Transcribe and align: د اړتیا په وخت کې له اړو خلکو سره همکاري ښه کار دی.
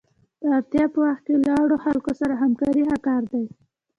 د 0.41 0.43
اړتیا 0.57 0.85
په 0.93 0.99
وخت 1.05 1.21
کې 1.27 1.35
له 1.45 1.51
اړو 1.61 1.77
خلکو 1.85 2.11
سره 2.19 2.33
همکاري 2.43 2.83
ښه 2.89 2.97
کار 3.07 3.23
دی. 3.31 3.45